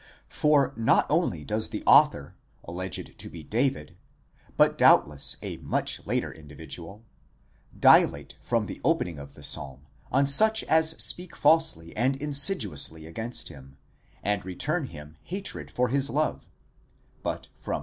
[0.29, 3.95] For not only does the author, alleged to be David,
[4.57, 7.01] but doubtless a much later indi vidual,!5
[7.79, 13.49] dilate from the opening of the psalm on such as speak falsely and insidiously against
[13.49, 13.77] him,
[14.23, 16.47] and return him hatred for his love,
[17.21, 17.79] but from v.